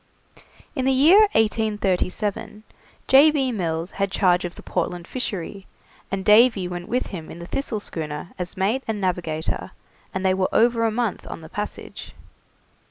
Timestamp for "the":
0.85-0.91, 4.55-4.63, 7.37-7.45, 11.41-11.49